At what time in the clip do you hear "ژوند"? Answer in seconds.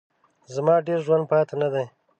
1.05-1.25